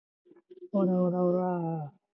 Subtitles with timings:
[0.71, 1.91] オラオラオラァ